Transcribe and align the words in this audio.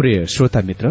प्रिय 0.00 0.24
श्रोता 0.32 0.60
मित्र 0.64 0.88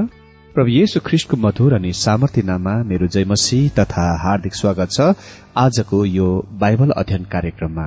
प्रभु 0.55 0.69
येशु 0.69 0.99
ख्रिस्टको 1.05 1.37
मधुर 1.37 1.73
अनि 1.73 1.91
सामर्थ्य 1.99 2.41
नाममा 2.41 2.73
मेरो 2.89 3.07
जयमसी 3.13 3.57
तथा 3.69 4.03
हार्दिक 4.23 4.55
स्वागत 4.55 4.91
छ 4.91 5.07
आजको 5.57 6.03
यो 6.05 6.27
बाइबल 6.63 6.91
अध्ययन 6.91 7.23
कार्यक्रममा। 7.31 7.85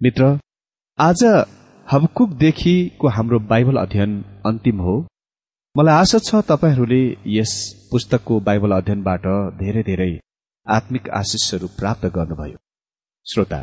मित्र 0.00 0.28
आज 0.98 1.24
हबकुकदेखिको 1.86 3.08
हाम्रो 3.08 3.38
बाइबल 3.50 3.76
अध्ययन 3.76 4.14
अन्तिम 4.46 4.80
हो। 4.80 4.94
मलाई 5.74 5.94
आशा 5.94 6.18
छ 6.18 6.40
तपाईँहरूले 6.50 7.02
यस 7.36 7.52
पुस्तकको 7.90 8.40
बाइबल 8.40 8.76
अध्ययनबाट 8.76 9.26
धेरै 9.58 9.82
धेरै 9.90 10.10
आत्मिक 10.66 11.10
आशिषहरू 11.20 11.68
प्राप्त 11.80 12.06
गर्नुभयो। 12.16 12.56
श्रोता 13.26 13.60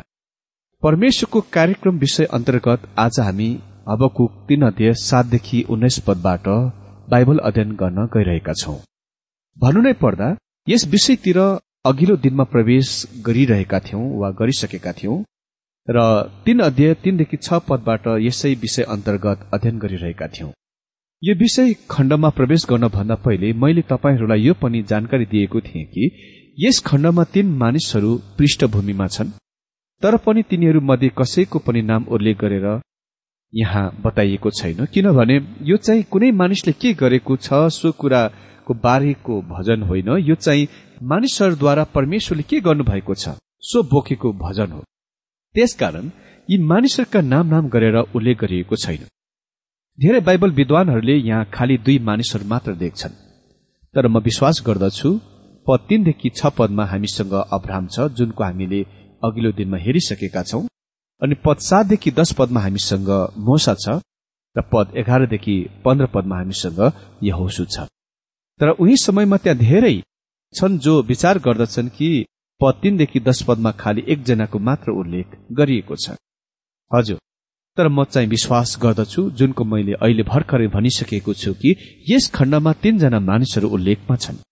परमेश्वरको 0.82 1.40
कार्यक्रम 1.52 1.98
विषय 1.98 2.30
अन्तर्गत 2.32 2.88
आज 2.98 3.20
हामी 3.20 3.50
हबकुक 3.88 4.32
तीन 4.48 4.62
अध्यय 4.62 4.92
सातदेखि 5.00 5.62
उन्नाइस 5.70 5.98
पदबाट 5.98 6.48
बाइबल 7.08 7.38
अध्ययन 7.40 7.70
गर्न 7.72 8.04
गइरहेका 8.06 8.52
छौं। 8.52 8.74
भन्नु 9.56 9.80
नै 9.80 9.92
पर्दा 9.92 10.26
यस 10.66 10.86
विषयतिर 10.86 11.38
अघिल्लो 11.84 12.16
दिनमा 12.16 12.44
प्रवेश 12.44 12.90
गरिरहेका 13.26 13.78
थियौं 13.80 14.02
वा 14.18 14.30
गरिसकेका 14.30 14.92
थियौं 14.92 15.16
र 15.88 16.02
तीन 16.44 16.58
अध्यय 16.60 16.94
तीनदेखि 16.94 17.36
छ 17.38 17.60
पदबाट 17.68 18.08
यसै 18.20 18.52
विषय 18.54 18.82
अन्तर्गत 18.88 19.46
अध्ययन 19.54 19.78
गरिरहेका 19.78 20.28
थियौं। 20.28 20.50
यो 21.22 21.34
विषय 21.34 21.72
खण्डमा 21.90 22.30
प्रवेश 22.30 22.66
गर्न 22.68 22.88
भन्दा 22.88 23.14
पहिले 23.22 23.52
मैले 23.58 23.82
तपाईँहरूलाई 23.88 24.42
यो 24.42 24.54
पनि 24.62 24.82
जानकारी 24.82 25.26
दिएको 25.26 25.60
थिएँ 25.60 25.86
कि 25.86 26.10
यस 26.58 26.82
खण्डमा 26.86 27.24
तीन 27.32 27.56
मानिसहरू 27.56 28.12
पृष्ठभूमिमा 28.38 29.06
छन् 29.06 29.32
तर 30.02 30.16
पनि 30.26 30.42
तिनीहरू 30.50 30.80
मध्ये 30.82 31.10
कसैको 31.18 31.58
पनि 31.66 31.82
नाम 31.84 32.04
उल्लेख 32.10 32.38
गरेर 32.40 32.68
यहाँ 33.52 33.84
बताइएको 34.02 34.50
छैन। 34.50 34.84
किनभने 34.86 35.36
यो 35.62 35.76
चाहिँ 35.78 36.02
कुनै 36.12 36.30
मानिसले 36.32 36.72
के 36.74 36.92
गरेको 36.94 37.36
छ 37.38 37.68
सो 37.72 37.92
कुराको 37.92 38.74
बारेको 38.76 39.40
भजन 39.50 39.82
होइन। 39.82 40.08
यो 40.20 40.34
चाहिँ 40.36 40.68
मानिसहरूद्वारा 41.02 41.84
परमेश्वरले 41.94 42.42
के 42.42 42.60
गर्नुभएको 42.60 43.14
छ 43.14 43.36
सो 43.62 43.82
बोकेको 43.92 44.32
भजन 44.38 44.72
हो। 44.72 44.82
त्यसकारण 45.54 46.10
यी 46.48 46.58
मानिसहरूका 46.64 47.20
नाम 47.22 47.46
नाम 47.46 47.68
गरेर 47.68 47.96
उल्लेख 48.10 48.38
गरिएको 48.40 48.76
छैन। 48.76 49.08
धेरै 49.98 50.20
बाइबल 50.20 50.50
विद्वानहरूले 50.52 51.16
यहाँ 51.16 51.44
खालि 51.54 51.76
दुई 51.86 51.98
मानिसहरू 52.04 52.48
मात्र 52.48 52.74
देख्छन्। 52.76 53.14
तर 53.94 54.06
म 54.08 54.18
विश्वास 54.20 54.62
गर्दछु 54.66 55.10
पद 55.66 55.80
तीनदेखि 55.88 56.28
छ 56.30 56.46
पदमा 56.58 56.84
हामीसँग 56.84 57.32
अब्राम 57.52 57.86
छ 57.88 58.12
जुनको 58.16 58.44
हामीले 58.44 58.80
अघिल्लो 59.22 59.50
दिनमा 59.58 59.78
हेरिसकेका 59.78 60.42
छौं। 60.42 60.62
अनि 61.22 61.34
पद 61.44 61.58
सातदेखि 61.60 62.10
दश 62.10 62.32
पदमा 62.32 62.60
हामीसँग 62.60 63.08
मोसा 63.46 63.74
छ 63.74 64.00
र 64.56 64.62
पद 64.72 64.96
एघारदेखि 64.96 65.56
पन्ध्र 65.84 66.06
पदमा 66.14 66.36
हामीसँग 66.36 66.80
यहोसु 67.22 67.64
छ। 67.64 67.86
तर 68.60 68.68
उही 68.82 68.96
समयमा 68.96 69.36
त्यहाँ 69.36 69.58
धेरै 69.58 69.94
छन् 70.54 70.78
जो 70.78 71.02
विचार 71.02 71.38
गर्दछन् 71.38 71.88
कि 71.88 72.08
पद 72.60 72.74
तीनदेखि 72.82 73.20
दश 73.20 73.42
पदमा 73.42 73.70
खालि 73.82 74.02
एकजनाको 74.08 74.58
मात्र 74.58 74.90
उल्लेख 75.00 75.26
गरिएको 75.52 75.96
छ। 75.96 76.16
हजुर 76.90 77.18
तर 77.76 77.88
म 77.88 78.04
चाहिँ 78.04 78.28
विश्वास 78.28 78.78
गर्दछु 78.82 79.30
जुनको 79.38 79.64
मैले 79.64 79.92
अहिले 79.94 80.22
भर्खरै 80.22 80.66
भनिसकेको 80.68 81.34
छु 81.34 81.52
कि 81.60 81.70
यस 82.10 82.30
खण्डमा 82.34 82.72
तीनजना 82.82 83.18
मानिसहरू 83.20 83.68
उल्लेखमा 83.76 84.16
छन् 84.16 84.42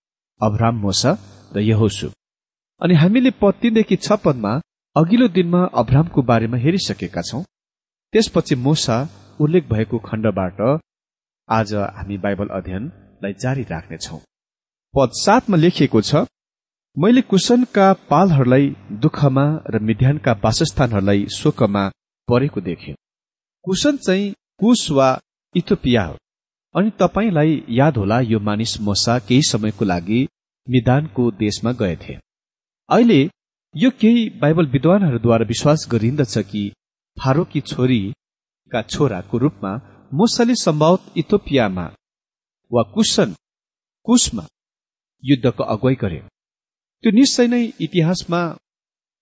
अब्राम 0.41 0.75
मोसा 0.85 1.11
र 1.57 1.61
यहोसु। 1.63 2.09
अनि 2.81 2.95
हामीले 2.95 3.31
पद 3.43 3.55
तीनदेखि 3.63 3.97
छ 3.97 4.13
पदमा 4.25 4.53
अघिल्लो 4.97 5.27
दिनमा 5.29 5.59
अब्रामको 5.75 6.23
बारेमा 6.23 6.57
हेरिसकेका 6.57 7.23
छौं। 7.23 7.43
त्यसपछि 8.13 8.55
मोसा 8.57 8.97
उल्लेख 9.41 9.65
भएको 9.69 9.99
खण्डबाट 9.99 10.61
आज 11.49 11.75
हामी 11.97 12.17
बाइबल 12.19 12.49
अध्ययनलाई 12.59 13.33
जारी 13.33 13.63
राख्नेछौ। 13.63 14.17
पद 14.95 15.11
सातमा 15.15 15.57
लेखिएको 15.57 16.01
छ 16.01 16.25
मैले 16.97 17.23
कुशनका 17.23 17.93
पालहरूलाई 18.11 18.75
दुःखमा 19.05 19.45
र 19.71 19.79
मिध्यानका 19.83 20.33
वासस्थानहरूलाई 20.45 21.27
शोकमा 21.37 21.85
परेको 22.29 22.61
देखे। 22.61 22.95
कुशन 23.65 23.97
चाहिँ 23.97 24.35
कुश 24.61 24.91
वा 24.91 25.09
इथोपिया 25.55 26.05
हो। 26.05 26.17
अनि 26.75 26.91
तपाईँलाई 26.99 27.65
याद 27.69 27.97
होला 27.97 28.21
यो 28.33 28.41
मानिस 28.41 28.81
मोसा 28.81 29.19
केही 29.19 29.43
समयको 29.43 29.85
लागि 29.85 30.27
मिदानको 30.67 31.31
देशमा 31.31 31.73
गएथे। 31.73 32.19
अहिले 32.89 33.21
यो 33.77 33.89
केही 33.91 34.29
बाइबल 34.41 34.67
विद्वानहरूद्वारा 34.67 35.45
विश्वास 35.45 35.87
गरिन्दछ 35.93 36.37
कि 36.51 36.63
फारोकी 37.17 37.61
छोरीका 37.61 38.81
छोराको 38.83 39.39
रूपमा 39.39 39.73
मुसाले 40.15 40.55
सम्भवत 40.55 41.19
इथोपियामा 41.19 41.85
वा 42.71 42.83
कुशन 42.95 43.35
कुशमा 44.07 44.45
युद्धको 45.25 45.65
अगुवाई 45.65 45.95
गरे 45.95 46.21
त्यो 47.05 47.11
निश्चय 47.11 47.47
नै 47.47 47.63
इतिहासमा 47.81 48.41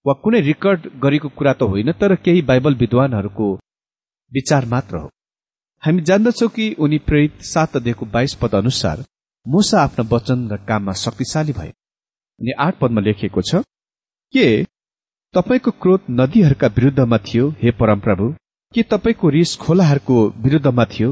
वा 0.06 0.14
कुनै 0.22 0.40
रेकर्ड 0.40 0.88
गरेको 1.02 1.28
कुरा 1.38 1.52
त 1.52 1.70
होइन 1.74 1.92
तर 2.00 2.14
केही 2.24 2.42
बाइबल 2.52 2.74
विद्वानहरूको 2.76 3.50
विचार 4.32 4.64
मात्र 4.66 4.96
हो। 4.96 5.10
हामी 5.82 6.02
जान्दछौ 6.02 6.48
कि 6.54 6.72
उनी 6.78 6.98
प्रेरित 7.06 7.42
सात 7.52 7.76
अध्ययको 7.76 8.06
बाइस 8.06 8.34
पद 8.40 8.54
अनुसार 8.54 9.04
मुसा 9.46 9.82
आफ्ना 9.82 10.08
वचन 10.12 10.48
र 10.52 10.64
काममा 10.68 11.00
शक्तिशाली 11.04 11.52
भए। 11.52 11.70
अनि 12.40 12.52
आठ 12.58 12.78
पदमा 12.78 13.00
लेखिएको 13.00 13.42
छ 13.42 13.68
के 14.36 14.64
तपाईँको 15.34 15.70
क्रोध 15.70 16.00
नदीहरूका 16.10 16.66
विरुद्धमा 16.66 17.18
थियो 17.18 17.48
हे 17.62 17.70
परमप्रभु? 17.70 18.28
के 18.74 18.82
तपाईँको 18.82 19.28
रिस 19.28 19.56
खोलाहरूको 19.56 20.16
विरुद्धमा 20.36 20.84
थियो? 20.84 21.10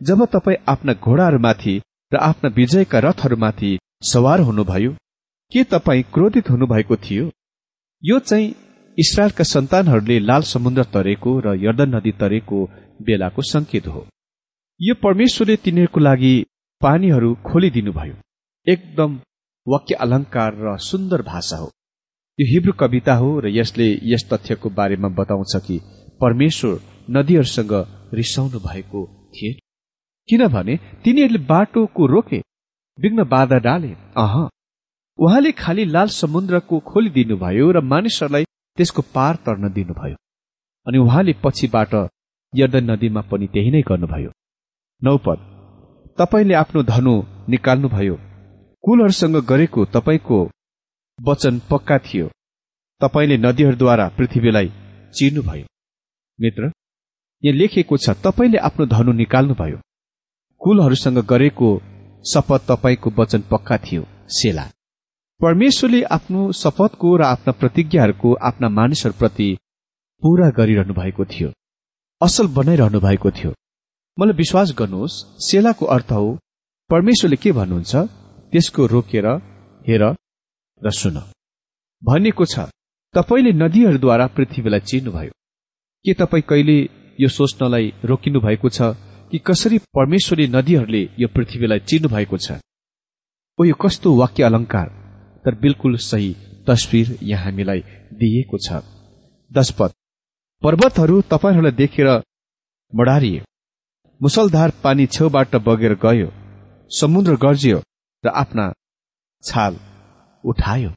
जब 0.00 0.24
तपाईँ 0.24 0.56
आफ्ना 0.68 0.92
घोडाहरूमाथि 0.92 1.74
र 2.12 2.16
आफ्ना 2.16 2.50
विजयका 2.56 2.98
रथहरूमाथि 2.98 3.78
सवार 4.02 4.40
हुनुभयो 4.40 4.92
के 5.52 5.64
तपाईँ 5.64 6.02
क्रोधित 6.02 6.50
हुनुभएको 6.50 6.96
थियो? 6.96 7.30
यो 8.02 8.18
चाहिँ 8.18 8.54
इसरायलका 8.98 9.44
सन्तानहरूले 9.44 10.18
लाल 10.20 10.42
समुद्र 10.54 10.84
तरेको 10.84 11.38
र 11.40 11.56
यर्दन 11.66 11.94
नदी 11.96 12.12
तरेको 12.12 12.64
बेलाको 13.02 13.42
संकेत 13.42 13.86
हो। 13.86 14.06
यो 14.80 14.94
परमेश्वरले 14.94 15.56
तिनीहरूको 15.56 16.00
लागि 16.00 16.34
पानीहरू 16.80 17.34
खोलिदिनुभयो। 17.34 18.16
एकदम 18.66 19.20
वाक्य 19.66 19.94
अलङ्कार 19.94 20.52
र 20.58 20.76
सुन्दर 20.90 21.22
भाषा 21.22 21.56
हो। 21.56 21.72
यो 22.38 22.46
हिब्रू 22.46 22.72
कविता 22.72 23.14
हो 23.14 23.28
र 23.40 23.48
यसले 23.48 23.86
यस 24.02 24.22
तथ्यको 24.30 24.70
बारेमा 24.70 25.08
बताउँछ 25.08 25.52
कि 25.56 25.78
परमेश्वर 26.20 26.78
नदीहरूसँग 27.10 27.72
रिसाउनु 28.14 28.58
भएको 28.58 29.02
थिए। 29.34 29.52
किनभने 30.28 30.76
तिनीहरूले 31.04 31.38
बाटोको 31.46 32.06
रोके 32.06 32.38
विघ्न 32.98 33.24
बाधा 33.24 33.58
डाले। 33.58 33.90
अह 34.16 34.34
उहाँले 35.18 35.52
खालि 35.52 35.84
लाल 35.84 36.08
समुद्रको 36.08 36.78
खोलिदिनुभयो 36.80 37.70
र 37.70 37.80
मानिसहरूलाई 37.82 38.44
त्यसको 38.76 39.02
पार 39.14 39.36
तर्न 39.36 39.72
दिनुभयो। 39.72 40.16
अनि 40.86 40.98
उहाँले 40.98 41.34
पछिबाट 41.44 41.94
यर्दन 42.52 42.90
नदीमा 42.90 43.20
पनि 43.30 43.46
त्यही 43.46 43.70
नै 43.70 43.82
गर्नुभयो। 43.82 44.30
नौपद 45.02 45.38
तपाईँले 46.18 46.54
आफ्नो 46.54 46.82
धनु 46.82 47.14
निकाल्नुभयो। 47.48 48.16
कुलहरूसँग 48.84 49.36
गरेको 49.46 49.84
तपाईँको 49.94 50.38
वचन 51.18 51.58
पक्का 51.70 51.98
थियो। 51.98 52.28
तपाईँले 53.00 53.36
नदीहरूद्वारा 53.36 54.08
पृथ्वीलाई 54.18 54.68
चिर्नुभयो। 55.14 55.66
मित्र 56.38 56.70
यहाँ 57.42 57.56
लेखिएको 57.56 57.96
छ 57.96 58.10
तपाईँले 58.24 58.58
आफ्नो 58.58 58.86
धनु 58.86 59.12
निकाल्नुभयो। 59.12 59.78
कुलहरूसँग 60.60 61.18
गरेको 61.24 61.68
शपथ 62.24 62.66
तपाईँको 62.68 63.10
वचन 63.18 63.40
पक्का 63.50 63.76
थियो 63.78 64.02
सेला। 64.28 64.64
परमेश्वरले 65.40 66.02
आफ्नो 66.16 66.40
शपथको 66.52 67.16
र 67.16 67.22
आफ्ना 67.24 67.52
प्रतिज्ञाहरूको 67.52 68.34
आफ्ना 68.48 68.68
मानिसहरूप्रति 68.68 69.48
पूरा 70.22 70.50
गरिरहनु 70.50 70.94
भएको 70.94 71.24
थियो। 71.24 71.48
असल 72.20 72.46
बनाइरहनु 72.58 73.00
भएको 73.00 73.30
थियो। 73.30 73.52
मलाई 74.18 74.36
विश्वास 74.36 74.74
गर्नुहोस् 74.78 75.22
सेलाको 75.46 75.86
अर्थ 75.86 76.12
हो 76.12 76.28
परमेश्वरले 76.90 77.36
के 77.36 77.52
भन्नुहुन्छ? 77.52 77.92
त्यसको 78.52 78.86
रोकेर 78.86 79.26
हेर 79.88 80.04
र 80.82 80.90
सुन। 80.90 81.16
भनिएको 82.02 82.44
छ 82.44 82.68
तपाईँले 83.14 83.52
नदीहरूद्वारा 83.52 84.26
पृथ्वीलाई 84.26 84.80
चिर्नुभयो 84.80 85.32
के 86.04 86.12
तपाईँ 86.14 86.42
कहिले 86.42 86.76
यो 87.18 87.28
सोच्नलाई 87.28 87.92
रोकिनु 88.04 88.40
भएको 88.40 88.68
छ 88.68 88.92
कि 89.30 89.38
कसरी 89.38 89.78
परमेश्वरी 89.96 90.46
नदीहरूले 90.48 91.02
यो 91.18 91.28
पृथ्वीलाई 91.28 91.80
चिर्नु 91.80 92.08
भएको 92.08 92.36
छ? 92.36 92.58
ओ 93.58 93.64
यो 93.64 93.74
कस्तो 93.74 94.14
वाक्य 94.16 94.42
अलङ्कार 94.42 94.88
तर 95.44 95.54
बिल्कुल 95.54 95.96
सही 96.02 96.30
तस्विर 96.66 97.18
यहाँ 97.22 97.44
हामीलाई 97.44 97.80
दिइएको 98.20 98.58
छ। 98.58 98.82
दशपद 99.50 99.90
पर्वतहरू 100.62 101.20
तपाईँहरूलाई 101.30 101.72
देखेर 101.72 102.08
मडारिए। 102.92 103.42
मुसलधार 104.20 104.70
पानी 104.84 105.06
छेउबाट 105.06 105.56
बगेर 105.66 105.94
गयो। 106.04 106.28
समुद्र 106.90 107.36
गर्जियो 107.36 107.78
र 108.24 108.28
आफ्ना 108.42 108.72
छाल 109.44 109.74
उठायो। 110.44 110.90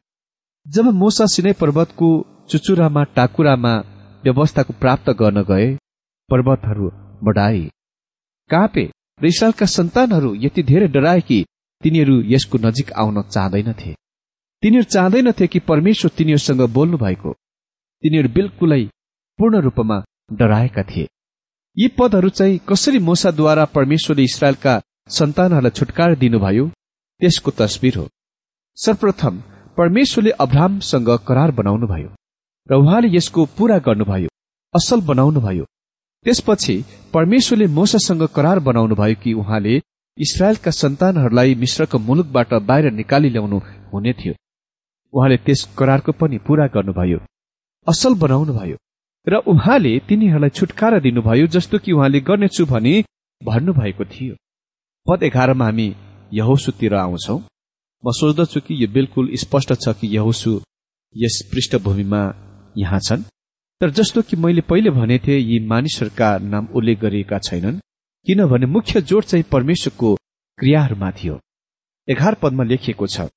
जब 0.65 0.85
मोसा 0.93 1.25
सिनै 1.25 1.53
पर्वतको 1.53 2.07
चुचुरामा 2.49 3.03
टाकुरामा 3.15 3.73
व्यवस्थाको 4.23 4.73
प्राप्त 4.81 5.09
गर्न 5.19 5.43
गए 5.43 5.67
पर्वतहरू 6.29 6.89
बढाए। 7.23 7.63
कापे 8.49 8.85
र 9.21 9.25
इसरायलका 9.25 9.65
सन्तानहरू 9.67 10.33
यति 10.35 10.63
धेरै 10.63 10.87
डराए 10.87 11.21
कि 11.21 11.37
तिनीहरू 11.83 12.15
यसको 12.25 12.57
नजिक 12.57 12.91
आउन 12.93 13.21
चाहँदैनथे। 13.23 13.91
तिनीहरू 14.63 14.89
चाहँदैनथे 14.93 15.47
कि 15.47 15.59
परमेश्वर 15.69 16.11
तिनीहरूसँग 16.17 16.61
बोल्नु 16.73 16.97
भएको 16.97 17.33
तिनीहरू 18.03 18.29
बिल्कुलै 18.29 18.83
पूर्ण 19.39 19.61
रूपमा 19.61 19.97
डराएका 20.33 20.83
थिए। 20.83 21.07
यी 21.77 21.87
पदहरू 21.97 22.29
चाहिँ 22.29 22.59
कसरी 22.69 22.99
मोसाद्वारा 22.99 23.65
परमेश्वरले 23.75 24.23
इसरायलका 24.23 24.73
सन्तानहरूलाई 25.17 25.77
छुटकारा 25.77 26.15
दिनुभयो 26.15 26.65
त्यसको 27.21 27.51
तस्विर 27.51 27.97
हो। 27.97 28.05
सर्वप्रथम 28.77 29.41
परमेश्वरले 29.77 30.31
अब्राहमसँग 30.39 31.09
करार 31.27 31.51
बनाउनुभयो 31.51 32.09
र 32.69 32.75
उहाँले 32.75 33.07
यसको 33.15 33.45
पूरा 33.57 33.77
गर्नुभयो 33.87 34.29
असल 34.73 35.01
बनाउनुभयो। 35.01 35.63
त्यसपछि 36.25 36.75
परमेश्वरले 37.13 37.67
मोसासँग 37.77 38.23
करार 38.35 38.59
बनाउनुभयो 38.67 39.15
कि 39.23 39.33
उहाँले 39.33 39.81
इसरायलका 40.17 40.71
सन्तानहरूलाई 40.81 41.55
मिश्रको 41.63 41.97
मुलुकबाट 42.07 42.53
बाहिर 42.69 42.91
निकाली 42.99 43.29
ल्याउनु 43.29 43.57
हुने 43.93 44.13
थियो। 44.19 44.33
उहाँले 45.13 45.37
त्यस 45.45 45.61
करारको 45.77 46.11
पनि 46.21 46.37
पूरा 46.47 46.67
गर्नुभयो 46.75 47.19
असल 47.87 48.13
बनाउनुभयो 48.23 48.77
र 49.27 49.43
उहाँले 49.53 49.97
तिनीहरूलाई 50.07 50.57
छुटकारा 50.57 50.99
दिनुभयो 51.07 51.47
जस्तो 51.55 51.77
कि 51.83 51.91
उहाँले 51.97 52.19
गर्नेछु 52.29 52.65
भनी 52.73 52.95
भन्नुभएको 53.41 54.05
थियो। 54.13 54.33
पद 55.07 55.23
एघारमा 55.23 55.65
हामी 55.65 55.87
यहोसुतिर 56.33 56.93
आउँछौ। 56.95 57.37
म 58.03 58.11
सोच्दछु 58.11 58.59
कि 58.59 58.83
यो 58.83 58.87
बिल्कुल 58.93 59.29
स्पष्ट 59.35 59.73
छ 59.73 59.93
कि 59.99 60.07
यहोसु 60.07 60.51
यस 61.15 61.35
पृष्ठभूमिमा 61.51 62.21
यहाँ 62.77 62.99
छन्? 62.99 63.23
तर 63.81 63.89
जस्तो 63.89 64.21
कि 64.21 64.35
मैले 64.35 64.61
पहिले 64.61 64.89
भनेथे 64.89 65.37
यी 65.37 65.59
मानिसहरूका 65.67 66.29
नाम 66.53 66.67
उल्लेख 66.75 66.99
गरिएका 66.99 67.39
छैनन् 67.39 67.79
किनभने 68.27 68.65
मुख्य 68.65 69.01
जोड 69.01 69.23
चाहिँ 69.23 69.45
परमेश्वरको 69.51 70.13
क्रियाहरूमा 70.59 71.11
थियो 71.11 71.39
एघार 72.07 72.33
पदमा 72.41 72.63
लेखिएको 72.63 73.07
छ 73.07 73.27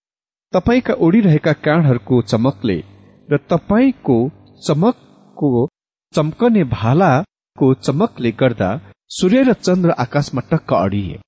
तपाईँका 0.52 0.94
ओडिरहेका 1.06 1.52
काँडहरूको 1.66 2.22
चमकले 2.22 2.78
र 3.28 3.36
तपाईँको 3.50 4.18
चमकको 4.66 5.50
चम्कने 6.14 6.64
भालाको 6.76 7.72
चमकले 7.86 8.30
गर्दा 8.40 8.70
सूर्य 9.10 9.42
र 9.42 9.52
चन्द्र 9.52 9.90
आकाशमा 10.04 10.42
टक्क 10.50 10.72
अडिए। 10.74 11.18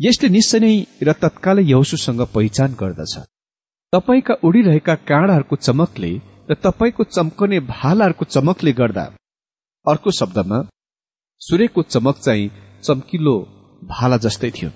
यसले 0.00 0.28
निश्चय 0.28 0.58
नै 0.58 0.74
र 1.02 1.12
तत्कालै 1.22 1.62
यौसुसँग 1.64 2.20
पहिचान 2.34 2.70
गर्दछ। 2.80 3.14
तपाईँका 3.92 4.34
उडिरहेका 4.46 4.94
काँडाहरूको 5.10 5.56
चमकले 5.66 6.10
र 6.50 6.54
तपाईँको 6.64 7.04
चम्कने 7.16 7.58
भालाहरूको 7.74 8.24
चमकले 8.34 8.72
गर्दा 8.72 9.04
अर्को 9.86 10.10
शब्दमा 10.10 10.58
सूर्यको 11.40 11.82
चमक 11.82 12.16
चाहिँ 12.18 12.50
चम्किलो 12.84 13.34
भाला 13.82 14.16
जस्तै 14.16 14.50
थियो। 14.50 14.70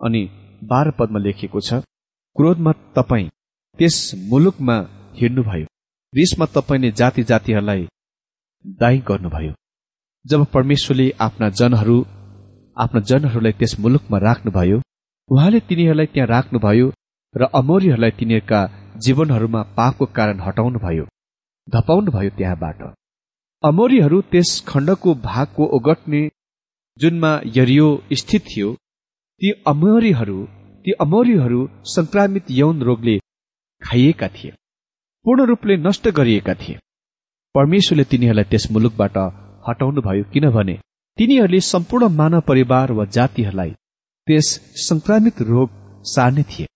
अनि 0.00 0.22
बाह्र 0.64 0.90
पदमा 0.98 1.18
लेखिएको 1.18 1.60
छ 1.60 1.82
क्रोधमा 2.36 2.72
तपाईँ 2.96 3.28
त्यस 3.78 3.96
मुलुकमा 4.30 4.76
हिँड्नुभयो। 5.18 5.66
रिसमा 6.12 6.46
तपाईँले 6.54 6.90
जाति 7.00 7.22
जातिहरूलाई 7.22 7.82
दाई 8.64 8.98
गर्नुभयो। 9.08 9.52
जब 10.24 10.40
परमेश्वरले 10.46 11.06
आफ्ना 11.20 11.48
जनहरू 11.60 11.96
आफ्ना 12.76 13.00
जनहरूलाई 13.00 13.52
त्यस 13.52 13.72
मुलुकमा 13.80 14.18
राख्नुभयो। 14.18 14.78
उहाँले 15.30 15.58
तिनीहरूलाई 15.68 16.06
त्यहाँ 16.06 16.28
राख्नुभयो 16.28 16.86
र 17.34 17.42
अमोरीहरूलाई 17.54 18.12
तिनीहरूका 18.18 18.60
जीवनहरूमा 19.04 19.60
पापको 19.76 20.04
कारण 20.16 20.40
हटाउनुभयो। 20.40 21.04
धपाउनुभयो 21.68 22.30
त्यहाँबाट। 22.38 22.80
अमोरीहरू 23.62 24.20
त्यस 24.32 24.50
खण्डको 24.68 25.14
भागको 25.28 25.64
ओगट्ने 25.76 26.22
जुनमा 26.98 27.30
यरियो 27.56 27.88
स्थित 28.12 28.42
थियो। 28.42 28.72
ती 29.40 29.50
अमोरीहरू 29.66 30.38
ती 30.84 30.92
अमोरीहरू 31.00 31.60
संक्रामित 31.94 32.50
यौन 32.50 32.82
रोगले 32.82 33.16
खाइएका 33.82 34.28
थिए। 34.28 34.52
पूर्ण 35.24 35.46
रूपले 35.46 35.76
नष्ट 35.76 36.08
गरिएका 36.08 36.54
थिए। 36.54 36.78
परमेश्वरले 37.54 38.04
तिनीहरूलाई 38.04 38.50
त्यस 38.50 38.64
मुलुकबाट 38.72 39.16
हटाउनुभयो 39.68 40.24
किनभने 40.32 40.76
तिनीहरूले 41.18 41.60
सम्पूर्ण 41.60 42.08
मानव 42.10 42.40
परिवार 42.40 42.92
वा 42.92 43.04
जातिहरूलाई 43.16 43.70
त्यस 44.26 44.46
संक्रामित 44.88 45.40
रोग 45.50 45.70
सार्ने 46.04 46.42
थिए। 46.42 46.66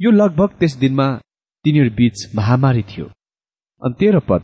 यो 0.00 0.10
लगभग 0.10 0.56
त्यस 0.58 0.74
दिनमा 0.76 1.06
तिनीहरू 1.64 1.90
बीच 1.90 2.34
महामारी 2.34 2.82
थियो। 2.82 3.06
अनि 3.82 3.94
तेह्र 4.00 4.20
पद 4.28 4.42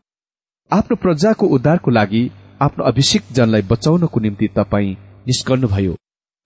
आफ्नो 0.71 0.97
प्रजाको 1.03 1.47
उद्धारको 1.57 1.91
लागि 1.91 2.23
आफ्नो 2.61 2.85
अभिषेक 2.85 3.23
जनलाई 3.37 3.63
बचाउनको 3.73 4.21
निम्ति 4.21 4.49
तपाईँ 4.57 4.97
निस्कर्नुभयो 5.27 5.95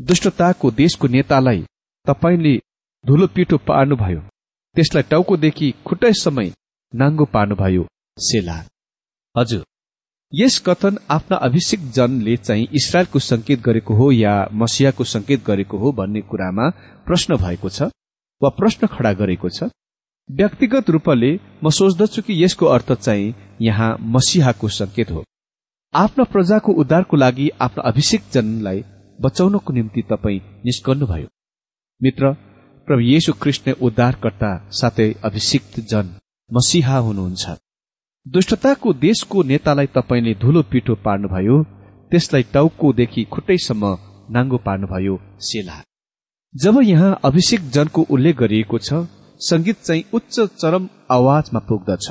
दुष्टताको 0.01 0.71
देशको 0.81 1.07
नेतालाई 1.15 1.65
तपाईँले 2.07 2.55
धुलो 3.05 3.27
पिठो 3.35 3.57
पार्नुभयो। 3.69 4.21
त्यसलाई 4.77 5.03
टाउकोदेखि 5.11 5.73
समय 6.25 6.53
नाङ्गो 6.93 7.25
पार्नुभयो 7.35 7.87
सेला। 8.19 8.57
हजुर। 9.35 9.65
यस 10.33 10.59
कथन 10.59 10.99
आफ्ना 11.11 11.37
अभिषेक 11.37 11.91
जनले 11.91 12.37
चाहिँ 12.37 12.67
इसरायलको 12.73 13.19
संकेत 13.19 13.61
गरेको 13.61 13.95
हो 13.95 14.11
या 14.13 14.35
मसियाको 14.55 15.05
संकेत 15.05 15.45
गरेको 15.45 15.79
हो 15.79 15.93
भन्ने 15.93 16.21
कुरामा 16.21 16.69
प्रश्न 17.07 17.37
भएको 17.37 17.69
छ 17.69 17.89
वा 18.43 18.49
प्रश्न 18.49 18.87
खड़ा 18.87 19.13
गरेको 19.13 19.49
छ? 19.49 19.69
व्यक्तिगत 20.29 20.91
रूपले 20.91 21.31
म 21.65 21.71
सोच्दछु 21.71 22.23
कि 22.23 22.43
यसको 22.45 22.67
अर्थ 22.67 22.93
चाहिँ 22.93 23.35
यहाँ 23.61 23.97
मसिहाको 24.01 24.69
संकेत 24.69 25.11
हो। 25.11 25.25
आफ्ना 25.95 26.25
प्रजाको 26.25 26.73
उद्धारको 26.73 27.17
लागि 27.17 27.49
आफ्ना 27.61 27.83
अभिषेक 27.91 28.23
जनलाई 28.33 28.85
बचाउनको 29.19 29.73
निम्ति 29.73 30.03
तपाईँ 30.11 30.41
निस्कन्नुभयो 30.65 31.27
मित्र 32.01 32.33
प्रभु 32.89 33.01
येशु 33.01 33.33
कृष्ण 33.33 33.73
उद्धारकर्ता 33.83 34.53
साथै 34.73 35.11
अभिषिक्त 35.25 35.81
जन 35.91 36.15
मसिहा 36.51 36.99
हुनुहुन्छ। 36.99 37.57
दुष्टताको 38.27 38.93
देशको 38.93 39.43
नेतालाई 39.43 39.87
तपाईँले 39.87 40.33
धुलो 40.41 40.62
पिठो 40.62 40.95
पार्नुभयो 41.05 41.62
त्यसलाई 42.11 42.43
टाउकोदेखि 42.53 43.23
खुट्टैसम्म 43.25 43.85
नाङ्गो 44.31 44.59
पार्नुभयो 44.67 45.15
सेला। 45.41 45.77
जब 46.55 46.81
यहाँ 46.83 47.19
अभिषेक 47.25 47.71
जनको 47.71 48.03
उल्लेख 48.11 48.37
गरिएको 48.37 48.79
छ 48.79 49.00
संगीत 49.41 49.81
चाहिँ 49.83 50.05
उच्च 50.12 50.41
चरम 50.61 50.89
आवाजमा 51.11 51.61
पुग्दछ। 51.69 52.07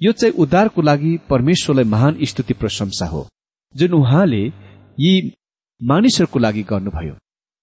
यो 0.00 0.12
चाहिँ 0.12 0.34
उद्धारको 0.38 0.82
लागि 0.82 1.16
परमेश्वरलाई 1.30 1.84
महान 1.84 2.18
स्तुति 2.24 2.54
प्रशंसा 2.54 3.06
हो 3.06 3.26
जुन 3.74 3.94
उहाँले 3.94 4.42
यी 4.98 5.14
मानिसहरूको 5.80 6.38
लागि 6.38 6.62
गर्नुभयो। 6.70 7.14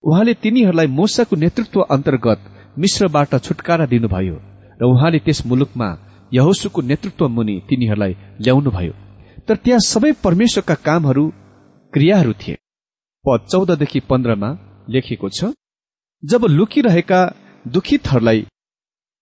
उहाँले 0.03 0.33
तिनीहरूलाई 0.33 0.87
मोसाको 0.97 1.35
नेतृत्व 1.35 1.81
अन्तर्गत 1.91 2.51
मिश्रबाट 2.79 3.35
छुटकारा 3.43 3.85
दिनुभयो 3.85 4.35
र 4.81 4.83
उहाँले 4.85 5.19
त्यस 5.19 5.45
मुलुकमा 5.45 5.89
यहोसुको 6.31 6.81
नेतृत्व 6.81 7.27
मुनि 7.27 7.55
तिनीहरूलाई 7.69 8.13
ल्याउनुभयो 8.41 8.93
तर 9.47 9.55
त्यहाँ 9.55 9.79
सबै 9.85 10.11
परमेश्वरका 10.23 10.75
कामहरू 10.87 11.23
क्रियाहरू 11.93 12.33
थिए। 12.33 12.55
पद 13.25 13.45
चौधदेखि 13.51 13.99
पन्ध्रमा 14.09 14.49
लेखिएको 14.89 15.29
छ 15.29 15.51
जब 16.23 16.41
लुकिरहेका 16.49 17.21
दुखितहरूलाई 17.65 18.45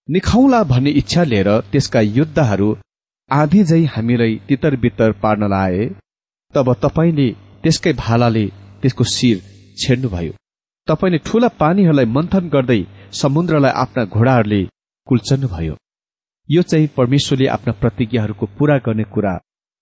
निखाउला 0.08 0.64
भन्ने 0.64 0.92
इच्छा 1.02 1.24
लिएर 1.24 1.50
त्यसका 1.72 2.02
योद्धाहरू 2.18 2.70
आधी 3.32 3.64
झै 3.64 3.84
हामीलाई 3.86 4.34
तितर 4.48 4.76
बितर 4.76 5.12
पार्न 5.24 5.50
लाए 5.50 5.86
तब 6.54 6.74
तपाईँले 6.84 7.28
त्यसकै 7.64 7.94
भालाले 7.94 8.46
त्यसको 8.82 9.04
शिर 9.16 9.38
छेड्नुभयो। 9.78 10.34
तपाईँले 10.88 11.18
ठूला 11.28 11.48
पानीहरूलाई 11.62 12.06
मन्थन 12.16 12.46
गर्दै 12.50 12.82
समुद्रलाई 13.22 13.74
आफ्ना 13.84 14.04
घोडाहरूले 14.06 14.62
कुल्चन्नुभयो। 15.08 15.76
यो 16.50 16.62
चाहिँ 16.62 16.88
परमेश्वरले 16.98 17.48
आफ्ना 17.48 17.74
प्रतिज्ञाहरूको 17.74 18.46
पूरा 18.58 18.78
गर्ने 18.78 19.04
कुरा 19.04 19.34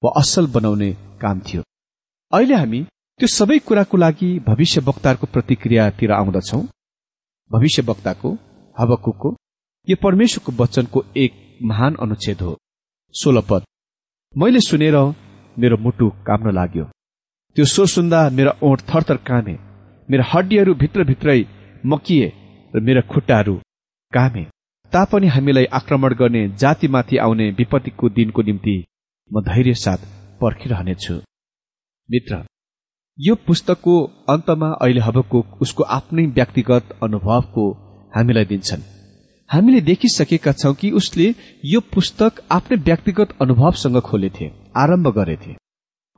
वा 0.04 0.12
असल 0.18 0.46
बनाउने 0.48 0.92
काम 1.22 1.40
थियो। 1.40 1.62
अहिले 2.34 2.56
हामी 2.56 2.82
त्यो 3.20 3.28
सबै 3.28 3.58
कुराको 3.60 3.98
लागि 3.98 4.30
भविष्य 4.48 4.82
वक्ताहरूको 4.82 5.28
प्रतिक्रियातिर 5.34 6.12
आउँदछौ। 6.12 6.60
भविष्य 7.52 7.82
वक्ताको 7.82 8.30
हवकुको 8.76 9.36
यो 9.88 9.96
परमेश्वरको 10.04 10.52
वचनको 10.64 11.04
एक 11.18 11.34
महान 11.64 11.96
अनुच्छेद 12.02 12.42
हो। 12.42 12.54
सोह्र 13.14 13.42
पद। 13.50 13.62
मैले 14.34 14.60
सुनेर 14.60 14.98
मेरो 15.58 15.78
मुटु 15.78 16.10
काम्न 16.28 16.56
लाग्यो। 16.56 16.86
त्यो 17.56 17.66
स्वर 17.66 17.88
सुन्दा 17.88 18.20
मेरा 18.30 18.52
ओठ 18.64 18.82
थरथर 18.90 19.18
कामे 19.28 19.56
मेरा 20.10 20.24
हड्डीहरू 20.32 20.74
भित्रभित्रै 20.74 21.40
मकिए 21.86 22.28
र 22.74 22.80
मेरा 22.80 23.02
खुट्टाहरू 23.12 23.56
कामे। 24.14 24.46
तापनि 24.94 25.28
हामीलाई 25.28 25.66
आक्रमण 25.74 26.14
गर्ने 26.14 26.48
जातिमाथि 26.62 27.18
आउने 27.18 27.50
विपत्तिको 27.50 28.10
दिनको 28.10 28.42
निम्ति 28.42 28.76
म 29.32 29.42
धैर्य 29.42 29.74
साथ 29.74 30.02
पर्खिरहनेछु। 30.42 31.14
मित्र 32.10 32.38
यो 33.18 33.36
पुस्तकको 33.48 33.96
अन्तमा 34.30 34.70
अहिले 34.76 35.02
हबको 35.02 35.40
उसको 35.62 35.84
आफ्नै 35.98 36.26
व्यक्तिगत 36.38 36.90
अनुभवको 37.04 37.66
हामीलाई 38.16 38.46
दिन्छन्। 38.46 38.82
हामीले 39.50 39.82
देखिसकेका 39.82 40.52
छौं 40.52 40.74
कि 40.74 40.92
उसले 40.92 41.28
यो 41.66 41.80
पुस्तक 41.94 42.42
आफ्नै 42.52 42.78
व्यक्तिगत 42.80 43.34
अनुभवसँग 43.42 44.00
खोलेथे 44.02 44.52
आरम्भ 44.78 45.08
गरेथे। 45.18 45.56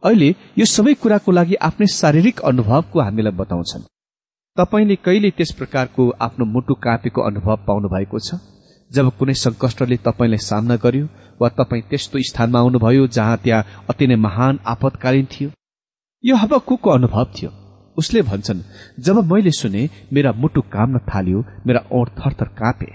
अहिले 0.03 0.29
यो 0.57 0.65
सबै 0.65 0.93
कुराको 1.03 1.31
लागि 1.31 1.55
आफ्नै 1.69 1.87
शारीरिक 1.93 2.39
अनुभवको 2.51 3.01
हामीलाई 3.01 3.37
बताउँछन्। 3.37 3.87
तपाईँले 4.57 4.95
कहिले 5.05 5.31
त्यस 5.31 5.51
प्रकारको 5.57 6.09
आफ्नो 6.19 6.45
मुटु 6.45 6.73
काँपेको 6.83 7.21
अनुभव 7.21 7.55
पाउनु 7.67 7.89
भएको 7.95 8.19
छ? 8.19 8.41
जब 8.95 9.11
कुनै 9.17 9.33
संकष्टले 9.33 9.97
तपाईँलाई 10.07 10.37
सामना 10.45 10.75
गर्यो 10.75 11.05
वा 11.41 11.49
तपाईँ 11.49 11.81
त्यस्तो 11.89 12.19
स्थानमा 12.29 12.59
आउनुभयो 12.59 13.07
जहाँ 13.07 13.37
त्यहाँ 13.37 13.85
अति 13.89 14.07
नै 14.07 14.15
महान 14.15 14.59
आपतकालीन 14.65 15.25
थियो? 15.25 15.49
यो 16.23 16.35
हबकुको 16.35 16.89
अनुभव 16.89 17.25
थियो। 17.35 17.51
उसले 17.97 18.21
भन्छन् 18.21 18.61
जब 18.99 19.17
मैले 19.31 19.51
सुने 19.51 19.89
मेरा 20.13 20.31
मुटु 20.31 20.61
काम्न 20.61 20.99
थाल्यो 21.09 21.43
मेरा 21.67 21.81
ओठ 21.91 22.09
थरथर 22.19 22.47
काँपे। 22.61 22.91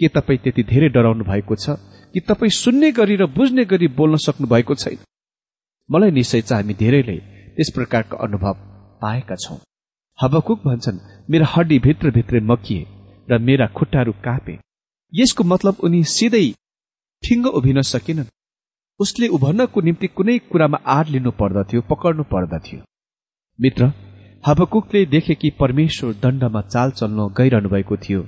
के 0.00 0.08
तपाईँ 0.08 0.38
त्यति 0.38 0.62
धेरै 0.62 0.88
डराउनु 0.88 1.24
भएको 1.24 1.54
छ? 1.54 1.70
कि 2.14 2.20
तपाईँ 2.20 2.50
सुन्ने 2.50 2.92
गरी 2.92 3.16
र 3.16 3.26
बुझ्ने 3.26 3.64
गरी 3.64 3.88
बोल्न 3.88 4.16
सक्नु 4.16 4.46
भएको 4.46 4.74
छैन? 4.74 4.98
मलाई 5.90 6.10
निश्चय 6.10 6.42
छ 6.42 6.52
हामी 6.52 6.74
धेरैले 6.74 7.16
त्यस 7.56 7.70
प्रकारको 7.74 8.16
अनुभव 8.16 8.54
पाएका 9.02 9.34
छौं। 9.34 9.58
हबकुक 10.18 10.58
भन्छन् 10.66 10.98
मेरा 11.30 11.46
हड्डी 11.56 11.78
भित्रभित्रै 11.78 12.40
मकिए 12.40 12.86
र 13.30 13.38
मेरा 13.38 13.66
खुट्टाहरू 13.66 14.12
कापे। 14.12 14.58
यसको 15.12 15.44
मतलब 15.44 15.76
उनी 15.84 16.02
सिधै 16.06 16.46
ठिङ्ग 17.22 17.46
उभिन 17.58 17.80
सकेनन्। 17.84 18.32
उसले 19.00 19.28
उभर्नको 19.28 19.80
निम्ति 19.80 20.06
कुनै 20.16 20.38
कुरामा 20.50 20.78
आड 20.86 21.08
लिनु 21.08 21.30
पर्दथ्यो 21.40 21.80
पकड्नु 21.90 22.22
पर्दथ्यो। 22.32 22.80
मित्र 23.58 23.92
हबकुकले 24.44 25.04
देखे 25.06 25.34
कि 25.34 25.50
परमेश्वर 25.60 26.12
दण्डमा 26.22 26.60
चाल 26.64 26.90
चल्न 26.90 27.28
गइरहनु 27.38 27.68
भएको 27.68 27.96
थियो 27.96 28.20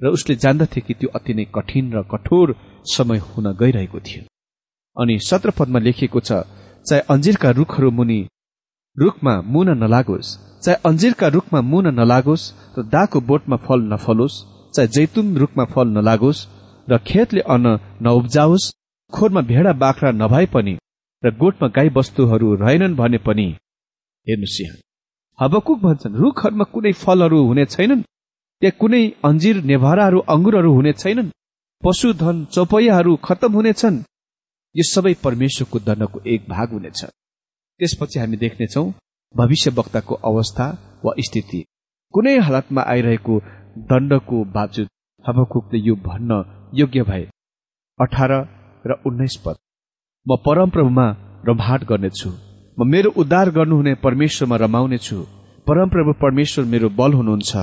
र 0.00 0.08
उसले 0.08 0.34
जान्दथे 0.36 0.80
कि 0.80 0.94
त्यो 0.94 1.08
अति 1.14 1.34
नै 1.34 1.44
कठिन 1.54 1.92
र 1.92 2.02
कठोर 2.12 2.54
समय 2.86 3.18
हुन 3.26 3.46
गइरहेको 3.52 4.00
थियो। 4.00 4.22
अनि 4.96 5.18
सत्र 5.20 5.50
पदमा 5.58 5.78
लेखिएको 5.78 6.20
छ 6.20 6.32
चाहे 6.86 7.00
अन्जिरका 7.10 7.50
रुखहरू 7.50 7.90
मुनि 7.90 8.20
रुखमा 8.96 9.34
मुन 9.44 9.68
नलागोस् 9.78 10.36
चाहे 10.64 10.76
अन्जिरका 10.88 11.28
रुखमा 11.28 11.60
मुन 11.62 11.86
नलागोस् 11.94 12.52
र 12.78 12.82
दाको 12.88 13.20
बोटमा 13.20 13.56
फल 13.64 13.80
नफलोस् 13.92 14.36
चाहे 14.76 14.88
जैतुन 14.88 15.36
रुखमा 15.36 15.64
फल 15.74 15.88
नलागोस् 15.96 16.46
र 16.88 16.98
खेतले 17.08 17.40
अन्न 17.54 17.66
नउब्जाओस् 18.02 18.72
खोरमा 19.12 19.40
भेडा 19.50 19.72
बाख्रा 19.82 20.10
नभए 20.22 20.46
पनि 20.54 20.74
र 21.22 21.30
गोठमा 21.40 21.68
गाई 21.76 21.88
वस्तुहरू 21.96 22.54
रहेनन् 22.54 22.96
भने 22.96 23.18
पनि। 23.18 23.46
हेर्नुहोस् 24.26 24.60
यहाँ। 24.60 24.78
हबकुक 25.38 25.78
भन्छन् 25.80 26.18
रुखहरूमा 26.22 26.64
कुनै 26.64 26.92
फलहरू 27.02 27.38
हुने 27.46 27.64
छैनन् 27.74 28.06
त्यहाँ 28.62 28.78
कुनै 28.80 29.02
अन्जिर 29.24 29.56
नेभाराहरू 29.64 30.18
अङ्गुरहरू 30.28 30.70
हुने 30.74 30.92
छैनन् 30.92 31.34
पशुधन 31.82 32.36
चौपैयाहरू 32.54 33.12
खत्तम 33.26 33.52
हुनेछन् 33.52 34.04
यो 34.74 34.84
सबै 34.92 35.14
परमेश्वरको 35.24 35.78
दण्डको 35.78 36.18
एक 36.26 36.42
भाग 36.48 36.68
हुनेछ। 36.72 37.00
त्यसपछि 37.80 38.18
हामी 38.20 38.36
देख्नेछौ 38.36 38.84
भविष्य 39.34 39.70
वक्ताको 39.70 40.14
अवस्था 40.30 40.66
वा 41.04 41.12
स्थिति। 41.18 41.60
कुनै 42.14 42.36
हालतमा 42.38 42.82
आइरहेको 42.92 43.34
दण्डको 43.78 44.44
बावजुद 44.44 44.88
हबकुकले 45.28 45.78
यो 45.78 45.94
भन्न 45.94 46.44
योग्य 46.74 47.02
भए। 47.02 47.28
अठार 48.00 48.32
र 48.86 49.02
उन्नाइस 49.06 49.36
पद। 49.46 49.56
म 50.26 50.36
परमप्रभुमा 50.36 51.06
रमाट 51.48 51.84
गर्नेछु। 51.84 52.30
म 52.80 52.88
मेरो 52.88 53.10
उद्धार 53.10 53.50
गर्नुहुने 53.50 53.94
परमेश्वरमा 53.94 54.56
रमाउनेछु। 54.56 55.18
परमप्रभु 55.66 56.12
परमेश्वर 56.12 56.64
मेरो 56.64 56.88
बल 56.88 57.12
हुनुहुन्छ। 57.12 57.56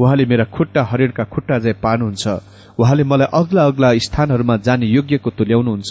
उहाँले 0.00 0.24
मेरा 0.26 0.44
खुट्टा 0.44 0.82
हरिणका 0.84 1.24
खुट्टा 1.24 1.58
जय 1.58 1.72
पार्नुहुन्छ। 1.72 2.28
उहाँले 2.78 3.04
मलाई 3.04 3.26
अग्ला 3.34 3.66
अग्ला 3.66 3.98
स्थानहरूमा 3.98 4.56
जाने 4.56 4.86
योग्यको 4.86 5.30
तुल्याउनुहुन्छ। 5.30 5.90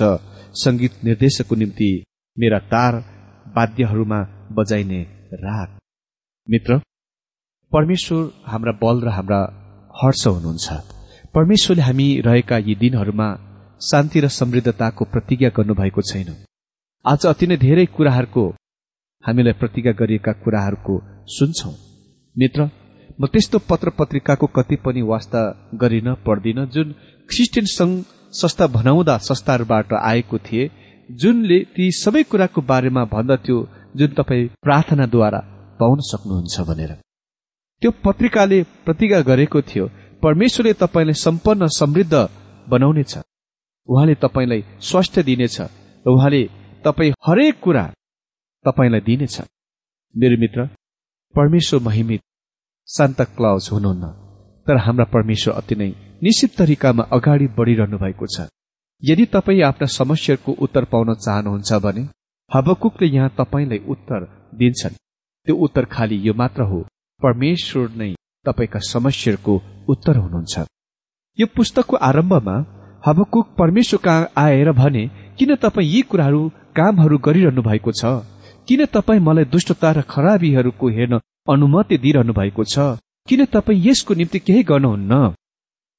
संगीत 0.54 0.92
निर्देशकको 1.04 1.56
निम्ति 1.56 2.04
मेरा 2.40 2.60
तार 2.60 2.94
वाद्यहरूमा 3.58 4.20
बजाइने 4.52 5.02
राग 5.34 5.70
मित्र 6.50 6.82
परमेश्वर 7.72 8.22
हाम्रा 8.48 8.72
बल 8.82 9.02
र 9.02 9.10
हाम्रा 9.10 9.40
हर्ष 9.94 10.26
हुनुहुन्छ। 10.28 10.68
परमेश्वरले 11.36 11.82
हामी 11.82 12.08
रहेका 12.26 12.58
यी 12.58 12.76
दिनहरूमा 12.76 13.28
शान्ति 13.82 14.20
र 14.20 14.28
समृद्धताको 14.28 15.06
प्रतिज्ञा 15.06 15.50
गर्नुभएको 15.58 16.02
छैन। 16.02 16.30
आज 17.06 17.26
अति 17.26 17.48
नै 17.48 17.58
धेरै 17.58 17.86
कुराहरूको 17.86 18.44
हामीलाई 19.24 19.54
प्रतिज्ञा 19.54 19.94
गरिएका 20.00 20.32
कुराहरूको 20.44 20.96
सुन्छौ। 21.28 21.70
मित्र 22.36 22.70
म 23.22 23.28
त्यस्तो 23.28 23.58
पत्र 23.70 23.90
पत्रिकाको 24.00 24.48
कति 24.48 24.76
पनि 24.86 25.02
वास्ता 25.02 25.42
गरिन 25.76 26.10
पर्दिन 26.26 26.66
जुन 26.74 26.96
क्रिस्चियन 27.30 27.66
संघ 27.70 27.94
संस्था 28.34 28.68
भनाउँदा 28.78 29.18
संस्थाहरूबाट 29.28 29.94
आएको 30.02 30.38
थिए 30.48 30.72
जुनले 31.10 31.60
ती 31.76 31.92
सबै 31.92 32.24
कुराको 32.24 32.62
बारेमा 32.62 33.04
भन्दथ्यो 33.14 33.58
जुन 33.96 34.10
तपाईँ 34.18 34.50
प्रार्थनाद्वारा 34.64 35.42
पाउन 35.80 36.00
सक्नुहुन्छ 36.10 36.68
भनेर। 36.70 36.92
त्यो 37.82 37.92
पत्रिकाले 38.06 38.60
प्रतिज्ञा 38.86 39.20
गरेको 39.22 39.62
थियो। 39.62 39.86
परमेश्वरले 40.24 40.74
तपाईँलाई 40.74 41.14
सम्पन्न 41.26 41.68
समृद्ध 41.80 42.16
बनाउनेछ। 42.70 43.14
उहाँले 43.90 44.16
तपाईँलाई 44.16 44.62
स्वास्थ्य 44.82 45.24
दिनेछ 45.24 45.58
र 45.62 46.10
उहाँले 46.12 46.42
तपाईँ 46.86 47.14
हरेक 47.28 47.60
कुरा 47.60 47.86
तपाईँलाई 48.66 49.02
दिनेछ। 49.02 49.36
मेरो 50.16 50.38
मित्र 50.40 50.66
परमेश्वर 51.36 51.80
महिमित 51.80 52.22
शान्त 52.88 53.22
क्लज 53.38 53.70
हुनुहुन्न। 53.72 54.04
तर 54.68 54.78
हाम्रा 54.78 55.06
परमेश्वर 55.06 55.54
अति 55.54 55.76
नै 55.76 55.90
निश्चित 56.24 56.52
तरिकामा 56.58 57.04
अगाडि 57.16 57.48
बढिरहनु 57.58 57.98
भएको 57.98 58.26
छ। 58.28 58.48
यदि 59.04 59.26
तपाईँ 59.26 59.62
आफ्ना 59.64 59.88
समस्याको 60.00 60.52
उत्तर 60.66 60.84
पाउन 60.92 61.14
चाहनुहुन्छ 61.16 61.74
भने 61.86 62.04
हबकुकले 62.52 63.08
यहाँ 63.08 63.36
तपाईँलाई 63.40 63.80
उत्तर 63.88 64.20
दिन्छन्। 64.56 65.00
त्यो 65.48 65.56
उत्तर 65.56 65.86
खालि 65.86 66.28
यो 66.28 66.34
मात्र 66.34 66.62
हो। 66.62 66.80
परमेश्वर 67.22 67.90
नै 67.98 68.14
तपाईँका 68.46 68.80
समस्याको 68.88 69.54
उत्तर 69.90 70.18
हुनुहुन्छ। 70.18 70.66
यो 71.38 71.48
पुस्तकको 71.56 71.96
आरम्भमा 72.10 72.56
हबकुक 73.04 73.48
परमेश्वर 73.60 74.00
कहाँ 74.04 74.30
आएर 74.38 74.72
भने 74.72 75.04
किन 75.40 75.56
तपाईँ 75.56 75.90
यी 75.90 76.02
कुराहरू 76.12 76.42
कामहरू 76.76 77.18
गरिरहनु 77.18 77.62
भएको 77.62 77.92
छ? 77.92 78.06
किन 78.68 78.86
तपाईँ 78.86 79.20
मलाई 79.20 79.46
दुष्टता 79.54 79.92
र 79.92 80.02
खराबीहरूको 80.10 80.90
हेर्न 80.90 81.20
अनुमति 81.50 81.98
दिइरहनु 81.98 82.34
भएको 82.34 82.64
छ? 82.64 82.80
किन 83.28 83.46
तपाईँ 83.46 83.84
यसको 83.88 84.14
निम्ति 84.14 84.40
केही 84.40 84.64
गर्नुहुन्न? 84.64 85.22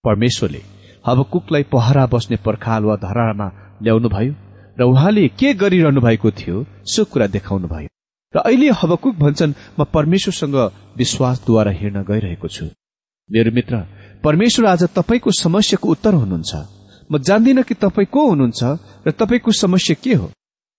परमेश्वरले 0.04 0.62
हबकुकलाई 1.04 1.62
पहरा 1.72 2.06
बस्ने 2.12 2.37
पर्खाल 2.46 2.85
वा 2.85 2.96
धरामा 3.06 3.52
ल्याउनुभयो 3.83 4.35
र 4.80 4.92
उहाँले 4.92 5.28
के 5.40 5.54
गरिरहनु 5.54 6.00
भएको 6.00 6.30
थियो 6.30 6.66
सो 6.92 7.04
कुरा 7.04 7.26
देखाउनु 7.37 7.68
भयो 7.68 7.99
र 8.35 8.38
अहिले 8.38 8.71
हबकुक 8.71 9.14
भन्छन् 9.16 9.53
म 9.79 9.85
परमेश्वरसँग 9.85 10.57
विश्वासद्वारा 10.97 11.71
हिँड्न 11.71 12.03
गइरहेको 12.03 12.49
छु। 12.49 12.66
मेरो 13.31 13.51
मित्र 13.51 13.77
परमेश्वर 14.25 14.66
आज 14.66 14.83
तपाईँको 14.95 15.31
समस्याको 15.35 15.88
उत्तर 15.88 16.14
हुनुहुन्छ। 16.14 16.53
म 17.11 17.19
जान्दिनँ 17.19 17.64
कि 17.64 17.75
तपाईँ 17.75 18.07
को 18.07 18.21
हुनुहुन्छ 18.31 18.62
र 19.07 19.11
तपाईँको 19.11 19.51
समस्या 19.53 19.97
के 20.05 20.14
हो। 20.14 20.27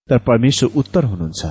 तर 0.09 0.17
परमेश्वर 0.23 0.69
उत्तर 0.75 1.03
हुनुहुन्छ। 1.03 1.41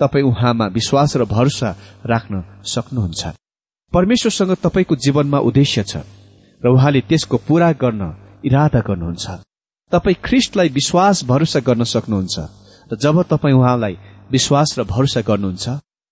तपाईँ 0.00 0.24
उहाँमा 0.24 0.66
विश्वास 0.68 1.16
र 1.16 1.24
भरोसा 1.24 1.70
राख्न 2.06 2.34
सक्नुहुन्छ। 2.64 3.22
परमेश्वरसँग 3.92 4.52
तपाईँको 4.60 4.94
जीवनमा 4.96 5.38
उद्देश्य 5.48 5.82
छ 5.82 6.04
र 6.60 6.68
उहाँले 6.68 7.00
त्यसको 7.08 7.36
पूरा 7.48 7.72
गर्न 7.72 8.02
इरादा 8.44 8.80
गर्नुहुन्छ। 8.84 9.26
तपाईँ 9.92 10.20
ख्रिस्टलाई 10.24 10.68
विश्वास 10.68 11.24
भरोसा 11.24 11.60
गर्न 11.64 11.84
सक्नुहुन्छ 11.88 12.36
र 12.92 12.96
जब 13.00 13.22
तपाईँ 13.32 13.56
उहाँलाई 13.56 13.96
विश्वास 14.30 14.74
र 14.78 14.84
भरोसा 14.84 15.20
गर्नुहुन्छ। 15.20 15.68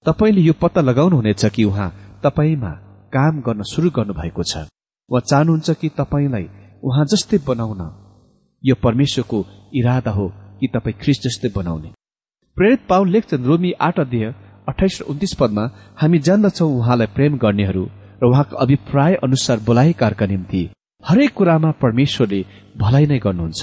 तपाईँले 0.07 0.41
यो 0.41 0.53
पत्ता 0.53 0.81
लगाउनुहुनेछ 0.81 1.45
कि 1.47 1.65
उहाँ 1.65 1.89
तपाईँमा 2.25 2.71
काम 3.13 3.41
गर्न 3.41 3.63
सुरु 3.63 3.91
गर्नुभएको 3.91 4.43
छ। 4.43 4.67
वा 5.11 5.21
चाहनुहुन्छ 5.21 5.71
कि 5.71 5.89
तपाईँलाई 5.99 6.49
उहाँ 6.83 7.05
जस्तै 7.05 7.39
बनाउन? 7.49 7.83
यो 8.65 8.75
परमेश्वरको 8.83 9.39
इरादा 9.75 10.11
हो 10.11 10.27
कि 10.61 10.67
तपाईँ 10.75 10.99
ख्रिस्ट 11.03 11.23
जस्तै 11.23 11.49
बनाउने। 11.49 11.93
प्रेरित 12.57 12.87
पाउल 12.89 13.09
लेख्छन् 13.11 13.45
रोमी 13.45 13.73
आठ 13.81 14.01
अध्यय 14.01 14.35
अठाइस 14.69 15.01
र 15.01 15.05
उन्तिस 15.05 15.35
पदमा 15.35 15.65
हामी 15.97 16.19
जान्दछौ 16.19 16.67
उहाँलाई 16.69 17.07
प्रेम 17.07 17.37
गर्नेहरू 17.39 17.85
र 18.23 18.27
उहाँको 18.27 18.57
अभिप्राय 18.57 19.15
अनुसार 19.25 19.59
बोलाएकारका 19.61 20.27
निम्ति। 20.27 20.63
हरेक 21.05 21.33
कुरामा 21.35 21.71
परमेश्वरले 21.83 22.41
भलाइ 22.77 23.07
नै 23.07 23.19
गर्नुहुन्छ। 23.19 23.63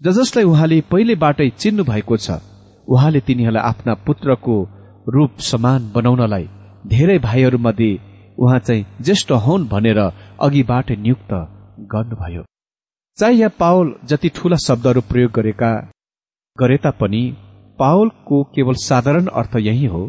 ज 0.00 0.12
जसलाई 0.18 0.44
उहाँले 0.44 0.80
पहिलेबाटै 0.92 1.48
चिन्नु 1.58 1.84
भएको 1.84 2.16
छ 2.16 2.38
उहाँले 2.88 3.20
तिनीहरूलाई 3.20 3.62
आफ्ना 3.62 3.94
पुत्रको 4.06 4.56
रूप 5.08 5.38
समान 5.40 5.90
बनाउनलाई 5.94 6.48
धेरै 6.86 7.18
भाइहरूमध्ये 7.18 7.90
उहाँ 8.38 8.58
चाहिँ 8.58 8.86
ज्येष्ठ 9.00 9.30
हुन् 9.44 9.68
भनेर 9.68 9.98
अघिबाटै 10.40 10.96
नियुक्त 10.96 11.32
गर्नुभयो। 11.92 12.42
चाहे 13.18 13.34
यहाँ 13.34 13.54
पावल 13.58 13.94
जति 14.04 14.28
ठूला 14.28 14.56
शब्दहरू 14.66 15.00
प्रयोग 15.00 15.32
गरेका 15.32 15.70
गरे 16.56 16.76
तापनि 16.76 17.22
पावलको 17.78 18.42
केवल 18.54 18.74
साधारण 18.80 19.26
अर्थ 19.26 19.56
यही 19.60 19.86
हो 19.86 20.02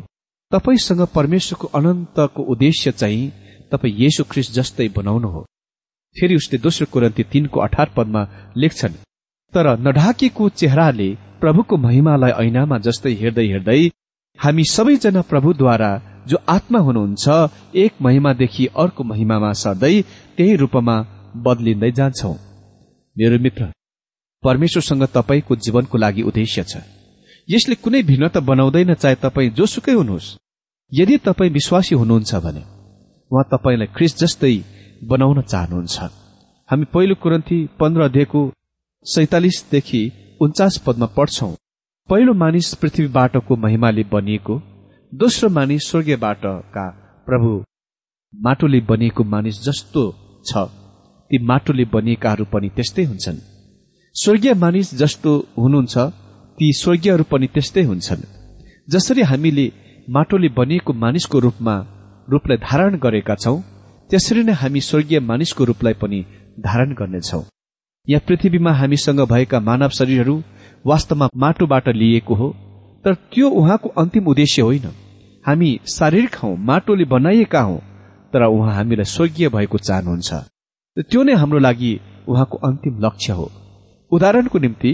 तपाईँसँग 0.51 1.01
परमेश्वरको 1.15 1.67
अनन्तको 1.77 2.43
उद्देश्य 2.43 2.91
चाहिँ 2.91 3.31
तपाईँ 3.71 3.95
येशु 3.95 4.23
ख्रिस 4.23 4.51
जस्तै 4.53 4.87
बनाउनु 4.97 5.27
हो। 5.27 5.41
फेरि 6.15 6.35
उसले 6.35 6.57
दोस्रो 6.59 6.85
कुरन्ती 6.93 7.23
तीनको 7.23 7.59
अठार 7.59 7.89
पदमा 7.97 8.21
लेख्छन् 8.57 8.99
तर 9.53 9.67
नढाकेको 9.79 10.49
चेहराले 10.49 11.09
प्रभुको 11.43 11.77
महिमालाई 11.77 12.31
ऐनामा 12.41 12.77
जस्तै 12.85 13.11
हेर्दै 13.21 13.45
हेर्दै 13.47 13.79
हामी 14.39 14.63
सबैजना 14.65 15.21
प्रभुद्वारा 15.31 15.91
जो 16.27 16.37
आत्मा 16.49 16.79
हुनुहुन्छ 16.79 17.25
एक 17.75 17.93
महिमादेखि 18.01 18.65
अर्को 18.83 19.03
महिमामा 19.03 19.51
सर्दै 19.63 19.95
त्यही 20.37 20.53
रूपमा 20.55 20.95
बदलिँदै 21.45 21.91
जान्छौ। 21.99 22.31
मेरो 23.15 23.37
मित्र 23.45 23.67
परमेश्वरसँग 24.43 25.03
तपाईँको 25.17 25.55
जीवनको 25.65 25.97
लागि 25.97 26.21
उद्देश्य 26.29 26.63
छ। 26.63 26.73
यसले 27.49 27.75
कुनै 27.83 28.01
भिन्नता 28.03 28.39
बनाउँदैन 28.49 28.93
चाहे 28.93 29.15
तपाईँ 29.25 29.53
जोसुकै 29.59 29.95
हुनुहोस्। 29.99 30.33
यदि 30.91 31.17
तपाईँ 31.27 31.55
विश्वासी 31.59 31.95
हुनुहुन्छ 31.95 32.31
भने 32.45 32.63
उहाँ 33.31 33.45
तपाईँलाई 33.53 33.93
ख्रिस 33.95 34.13
जस्तै 34.21 34.55
बनाउन 35.11 35.41
चाहनुहुन्छ। 35.51 35.95
हामी 36.69 36.85
पहिलो 36.93 37.15
कुरन्थी 37.23 37.57
पन्ध्र 37.79 38.01
अध्ययको 38.01 38.41
सैतालिसदेखि 39.05 40.03
उन्चास 40.43 40.77
पदमा 40.85 41.07
पढ्छौ। 41.17 41.47
पहिलो 42.09 42.33
मानिस 42.33 42.73
पृथ्वीबाटको 42.81 43.55
महिमाले 43.63 44.03
बनिएको 44.13 44.55
दोस्रो 45.13 45.49
मानिस 45.49 45.89
स्वर्गीयबाटका 45.89 46.85
प्रभु 47.27 47.51
माटोले 48.33 48.79
बनिएको 48.89 49.23
मानिस 49.33 49.61
जस्तो 49.65 50.03
छ। 50.45 50.51
ती 51.31 51.37
माटोले 51.49 51.85
बनिएकाहरू 51.93 52.45
पनि 52.53 52.69
त्यस्तै 52.75 53.03
हुन्छन्। 53.03 53.39
स्वर्गीय 54.15 54.53
मानिस 54.63 54.93
जस्तो 54.95 55.31
हुनुहुन्छ 55.57 55.95
ती 56.57 56.71
स्वर्गीयहरू 56.73 57.23
पनि 57.31 57.47
त्यस्तै 57.53 57.83
हुन्छन्। 57.83 58.27
जसरी 58.89 59.21
हामीले 59.21 59.65
माटोले 60.07 60.49
बनिएको 60.59 60.93
मानिसको 61.03 61.39
रूपमा 61.39 61.75
रूपलाई 62.27 62.57
धारण 62.67 62.99
गरेका 62.99 63.35
छौं 63.35 63.57
त्यसरी 64.09 64.43
नै 64.43 64.59
हामी 64.61 64.81
स्वर्गीय 64.81 65.19
मानिसको 65.29 65.63
रूपलाई 65.63 65.93
पनि 66.01 66.19
धारण 66.59 66.89
गर्नेछौ। 66.93 67.41
यहाँ 68.07 68.21
पृथ्वीमा 68.27 68.71
हामीसँग 68.71 69.19
भएका 69.27 69.59
मानव 69.59 69.89
शरीरहरू 69.97 70.35
वास्तवमा 70.85 71.27
माटोबाट 71.35 71.87
लिएको 71.89 72.35
हो 72.35 72.49
तर 73.05 73.13
त्यो 73.31 73.49
उहाँको 73.49 73.89
अन्तिम 74.01 74.25
उद्देश्य 74.27 74.61
होइन। 74.61 74.87
हामी 75.45 75.69
शारीरिक 75.93 76.35
हौ 76.35 76.49
माटोले 76.69 77.05
बनाइएका 77.05 77.61
हौ 77.61 77.77
तर 78.33 78.43
उहाँ 78.45 78.73
हामीलाई 78.75 79.05
स्वर्गीय 79.05 79.49
भएको 79.49 79.77
चाहनुहुन्छ। 79.77 80.33
त्यो 80.97 81.23
नै 81.23 81.33
हाम्रो 81.33 81.59
लागि 81.59 81.93
उहाँको 82.27 82.57
अन्तिम 82.67 82.99
लक्ष्य 83.05 83.33
हो। 83.33 83.49
उदाहरणको 84.11 84.59
निम्ति 84.59 84.91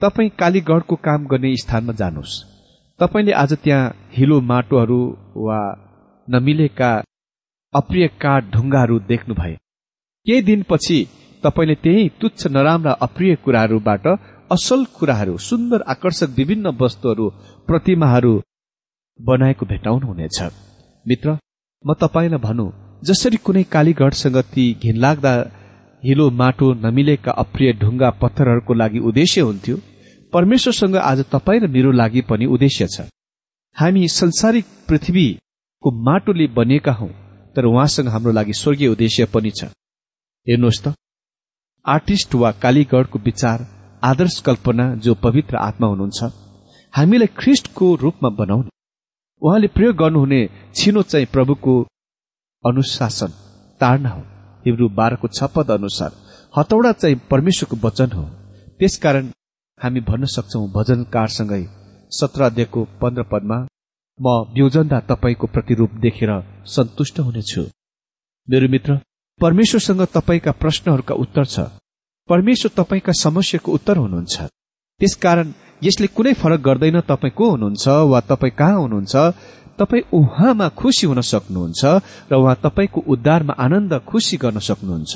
तपाईँ 0.00 0.30
कालीगढको 0.38 0.96
काम 1.04 1.26
गर्ने 1.26 1.54
स्थानमा 1.56 1.92
जानुहोस्। 1.92 2.40
तपाईँले 3.00 3.32
आज 3.34 3.52
त्यहाँ 3.64 3.94
हिलो 4.16 4.40
माटोहरू 4.46 5.02
वा 5.36 5.60
नमिलेका 6.28 6.96
अप्रिय 7.74 8.08
काठ 8.22 8.50
ढुङ्गाहरू 8.54 8.98
देख्नु 9.10 9.34
भए 9.34 9.54
केही 10.26 10.42
दिनपछि 10.42 11.06
तपाईँले 11.44 11.74
त्यही 11.84 12.08
तुच्छ 12.20 12.46
नराम्रा 12.46 12.92
अप्रिय 13.06 13.34
कुराहरूबाट 13.44 14.06
असल 14.50 14.84
कुराहरू 14.96 15.36
सुन्दर 15.40 15.80
आकर्षक 15.94 16.28
विभिन्न 16.36 16.66
वस्तुहरू 16.80 17.26
प्रतिमाहरू 17.68 18.32
बनाएको 19.20 19.66
भेटाउनुहुनेछ। 19.66 20.38
मित्र 21.06 21.28
म 21.84 21.94
तपाईँलाई 21.94 22.40
भनौँ 22.40 22.70
जसरी 23.04 23.36
कुनै 23.46 23.62
कालीगढसँग 23.74 24.36
ती 24.52 24.64
घिनलाग्दा 24.82 25.32
हिलो 26.02 26.30
माटो 26.30 26.66
नमिलेका 26.84 27.32
अप्रिय 27.42 27.72
ढुङ्गा 27.82 28.10
पत्थरहरूको 28.22 28.74
लागि 28.74 28.98
उद्देश्य 29.08 29.40
हुन्थ्यो 29.40 29.76
परमेश्वरसँग 30.32 30.96
आज 31.02 31.18
तपाईँ 31.32 31.60
र 31.60 31.66
मेरो 31.66 31.90
लागि 31.92 32.20
पनि 32.30 32.46
उद्देश्य 32.46 32.86
छ। 32.86 33.06
हामी 33.76 34.02
संसारिक 34.10 34.64
पृथ्वीको 34.88 35.88
माटोले 36.06 36.46
बनेका 36.58 36.92
हौ 36.92 37.08
तर 37.56 37.64
उहाँसँग 37.64 38.08
हाम्रो 38.08 38.32
लागि 38.32 38.52
स्वर्गीय 38.52 38.88
उद्देश्य 38.88 39.24
पनि 39.34 39.50
छ। 39.50 39.70
हेर्नुहोस् 40.46 40.82
त 40.84 40.94
आर्टिस्ट 41.88 42.34
वा 42.34 42.50
कालीगढको 42.62 43.18
विचार 43.18 43.66
आदर्श 44.02 44.38
कल्पना 44.46 44.84
जो 45.04 45.14
पवित्र 45.24 45.56
आत्मा 45.58 45.86
हुनुहुन्छ 45.88 46.20
हामीलाई 46.94 47.28
ख्रिस्टको 47.38 47.94
रूपमा 48.02 48.30
बनाउने। 48.38 48.70
उहाँले 49.42 49.68
प्रयोग 49.76 49.96
गर्नुहुने 49.96 50.40
छिनो 50.76 51.02
चाहिँ 51.02 51.26
प्रभुको 51.32 51.74
अनुशासन 52.64 53.32
तार्ना 53.80 54.10
हो। 54.10 54.22
हिब्रू 54.66 54.88
बाह्रको 54.98 55.28
छपद 55.28 55.70
अनुसार 55.70 56.12
हतौडा 56.56 56.92
चाहिँ 56.92 57.20
परमेश्वरको 57.30 57.76
वचन 57.86 58.10
हो। 58.12 58.24
त्यसकारण 58.78 59.30
हामी 59.80 60.00
भन्न 60.08 60.24
सक्छौ 60.26 60.66
भजनकारसँगै 60.76 61.62
सत्र 62.12 62.42
अध्ययको 62.42 62.84
पन्ध्र 63.00 63.22
पदमा 63.32 63.58
म 64.18 64.26
बिउजन्दा 64.54 64.98
तपाईँको 65.10 65.46
प्रतिरूप 65.46 65.90
देखेर 66.04 66.30
सन्तुष्ट 66.66 67.20
हुनेछु। 67.20 67.62
मेरो 68.48 68.68
मित्र 68.68 69.00
परमेश्वरसँग 69.40 70.02
तपाईँका 70.14 70.52
प्रश्नहरूका 70.52 71.14
उत्तर 71.14 71.44
छ। 71.44 71.60
परमेश्वर 72.28 72.70
तपाईँका 72.76 73.12
समस्याको 73.16 73.72
उत्तर 73.72 73.96
हुनुहुन्छ। 73.96 74.36
त्यसकारण 75.00 75.52
यसले 75.82 76.06
कुनै 76.16 76.32
फरक 76.34 76.60
गर्दैन 76.60 77.00
तपाईँ 77.06 77.34
को 77.38 77.50
हुनुहुन्छ 77.50 77.88
वा 78.12 78.20
तपाईँ 78.30 78.56
कहाँ 78.58 78.80
हुनुहुन्छ 78.80 79.14
तपाईँ 79.78 80.08
उहाँमा 80.12 80.68
खुसी 80.74 81.06
हुन 81.06 81.20
सक्नुहुन्छ 81.22 81.82
र 82.30 82.34
उहाँ 82.34 82.56
तपाईँको 82.64 83.00
उद्धारमा 83.06 83.54
आनन्द 83.54 83.92
खुसी 84.06 84.36
गर्न 84.36 84.58
सक्नुहुन्छ। 84.58 85.14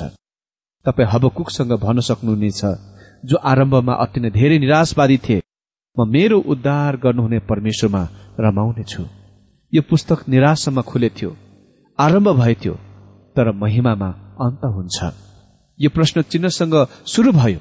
तपाईँ 0.85 1.09
हबकुकसँग 1.11 1.73
भन्न 1.83 1.99
सक्नुहुनेछ 2.09 2.61
जो 3.23 3.35
आरम्भमा 3.43 3.93
अति 4.03 4.19
नै 4.19 4.29
धेरै 4.29 4.57
निराशवादी 4.59 5.17
थिए। 5.17 5.41
म 5.97 6.07
मेरो 6.07 6.39
उद्धार 6.53 6.97
गर्नुहुने 6.97 7.39
परमेश्वरमा 7.49 8.03
रमाउनेछु 8.39 9.03
यो 9.73 9.81
पुस्तक 9.89 10.19
निराशामा 10.29 10.81
खुलेथ्यो 10.81 11.29
आरम्भ 11.99 12.29
भएथ्यो। 12.39 12.73
तर 13.35 13.51
महिमामा 13.51 14.09
अन्त 14.45 14.63
हुन्छ 14.75 14.97
यो 15.79 15.89
प्रश्न 15.89 16.21
चिन्हसँग 16.21 16.75
सुरु 17.05 17.31
भयो 17.31 17.59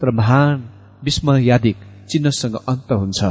तर 0.00 0.10
महान 0.10 0.62
विस्मयादिक 1.04 1.76
चिन्हसँग 2.10 2.54
अन्त 2.68 2.92
हुन्छ 2.92 3.22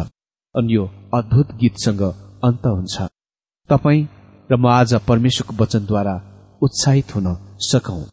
अनि 0.55 0.75
यो 0.75 0.83
अद्भुत 1.13 1.51
गीतसँग 1.55 2.01
अन्त 2.43 2.65
हुन्छ। 2.67 2.95
तपाईँ 3.69 4.07
र 4.49 4.55
म 4.55 4.67
आज 4.69 4.93
परमेश्वरको 5.07 5.53
वचनद्वारा 5.63 6.15
उत्साहित 6.61 7.15
हुन 7.15 7.27
सकौं। 7.59 8.12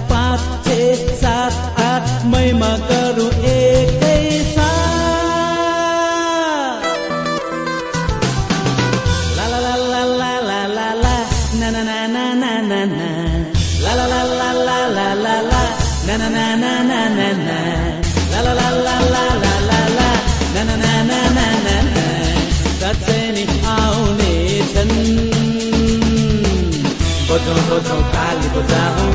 बजाउँ 27.31 27.61
बजाउँ 27.71 28.01
ताली 28.13 28.47
बजाउँ 28.55 29.11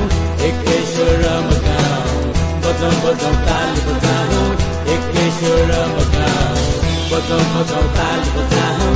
एकै 0.48 0.76
स्वरमा 0.92 1.56
गाउँ 1.64 2.20
बजाउँ 2.64 2.96
बजाउँ 3.04 3.34
ताली 3.48 3.80
बजाउँ 3.88 4.46
एकै 4.94 5.26
स्वरमा 5.38 6.04
गाउँ 6.14 6.64
बजाउँ 7.10 7.44
बजाउँ 7.56 7.88
ताली 7.98 8.30
बजाउँ 8.36 8.94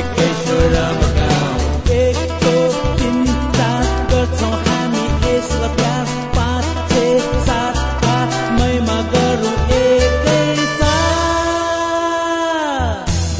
एकै 0.00 0.28
स्वरमा 0.42 1.08
गाउँ 1.18 1.50
एक 1.98 2.20
दो 2.44 2.54
तिन 3.00 3.18
चार 3.58 3.84
गर्छौँ 4.12 4.54
हामी 4.68 5.04
यसलाई 5.26 5.74
प्यार 5.80 6.14
पाँच 6.38 6.70
छ 6.92 7.04
सात 7.50 8.06
आठ 8.14 8.40
मैमा 8.60 8.98
गरौँ 9.14 9.54
एकै 9.82 10.40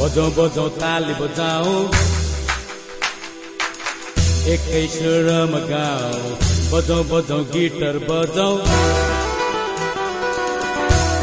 बजाउँ 0.01 0.31
बजाउँ 0.39 0.69
ताली 0.81 1.13
बजाउँ 1.23 2.10
एकै 4.53 4.79
सुरमा 4.93 5.59
गाउँ 5.71 6.31
बजाउँ 6.71 7.03
बजाउँ 7.11 7.43
गिटार 7.51 7.97
बजाउँ 8.07 8.55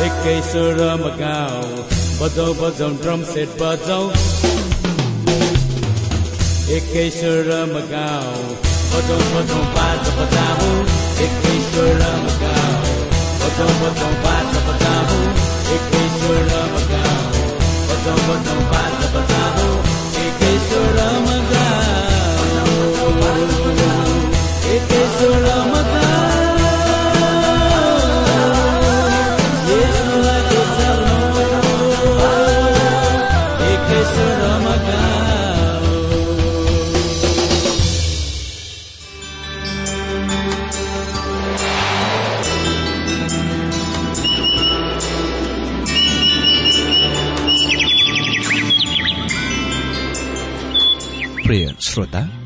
एकै 0.07 0.37
सुरमा 0.51 1.11
गाउँ 1.21 1.83
बजाउँ 2.21 2.55
बजाउँ 2.61 2.95
ड्रम 3.03 3.21
सेट 3.33 3.51
बजाउँ 3.63 4.07
एकै 6.79 7.05
सुरमा 7.19 7.83
गाउँ 7.93 8.49
बजाउँ 8.93 9.29
बजाउँ 9.35 9.67
बाजा 9.77 10.13
बजाउँ 10.21 10.73
एकै 11.27 11.57
सुरमा 11.69 12.33
गाउँ 12.43 12.97
बजाउँ 13.43 13.77
बजाउँ 13.83 14.15
बाजा 14.25 14.61
बजाउँ 14.71 15.23
एकै 15.77 16.05
सुरमा 16.19 16.83
गाउँ 16.93 17.47
बजाउँ 17.89 18.21
बजाउँ 18.29 18.63
बाजा 18.73 18.78
बजाउँ 18.78 18.78